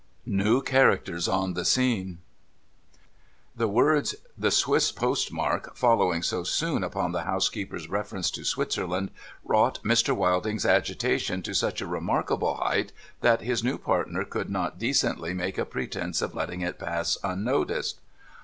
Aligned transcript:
NEW 0.25 0.63
CHARACTERS 0.63 1.27
ON 1.27 1.53
THE 1.53 1.63
SCENE 1.63 2.17
The 3.55 3.67
words,' 3.67 4.15
The 4.45 4.49
Swiss 4.49 4.91
Postmark,' 4.91 5.75
following 5.75 6.23
so 6.23 6.41
soon 6.43 6.83
upon 6.83 7.11
the 7.11 7.21
housekeeper's 7.25 7.87
reference 7.87 8.31
to 8.31 8.43
Switzerland, 8.43 9.11
wrought 9.43 9.79
Mr. 9.83 10.15
Wilding's 10.15 10.65
agitation 10.65 11.43
to 11.43 11.53
such 11.53 11.81
a 11.81 11.85
remarkable 11.85 12.55
height, 12.55 12.91
that 13.19 13.41
his 13.41 13.63
new 13.63 13.77
partner 13.77 14.23
could 14.25 14.49
not 14.49 14.79
decently 14.79 15.35
make 15.35 15.59
a 15.59 15.65
pretence 15.65 16.23
of 16.23 16.33
letting 16.33 16.61
it 16.61 16.79
pass 16.79 17.19
unnoticed. 17.23 17.99